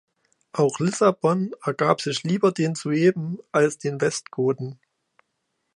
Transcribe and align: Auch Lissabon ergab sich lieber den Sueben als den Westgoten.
Auch 0.51 0.79
Lissabon 0.79 1.51
ergab 1.63 2.01
sich 2.01 2.23
lieber 2.23 2.51
den 2.51 2.73
Sueben 2.73 3.37
als 3.51 3.77
den 3.77 4.01
Westgoten. 4.01 4.79